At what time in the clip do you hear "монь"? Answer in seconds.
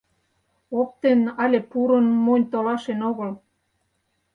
2.25-2.49